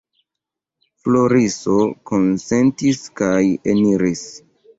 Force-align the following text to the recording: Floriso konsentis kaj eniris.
Floriso 1.03 1.75
konsentis 2.13 3.05
kaj 3.23 3.45
eniris. 3.77 4.27